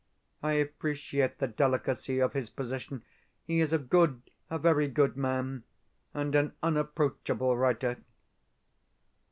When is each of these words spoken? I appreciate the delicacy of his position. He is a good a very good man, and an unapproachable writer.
I 0.41 0.53
appreciate 0.53 1.37
the 1.37 1.45
delicacy 1.47 2.17
of 2.17 2.33
his 2.33 2.49
position. 2.49 3.03
He 3.43 3.59
is 3.61 3.71
a 3.71 3.77
good 3.77 4.31
a 4.49 4.57
very 4.57 4.87
good 4.87 5.15
man, 5.15 5.63
and 6.11 6.33
an 6.33 6.53
unapproachable 6.63 7.55
writer. 7.55 7.97